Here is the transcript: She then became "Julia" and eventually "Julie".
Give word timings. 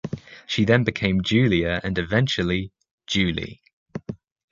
She 0.47 0.65
then 0.65 0.83
became 0.83 1.21
"Julia" 1.21 1.79
and 1.83 1.95
eventually 1.99 2.71
"Julie". 3.05 3.61